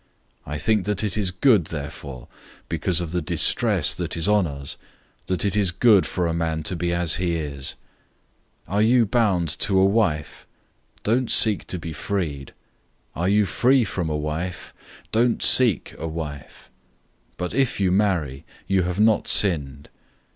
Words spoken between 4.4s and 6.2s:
us, that it is good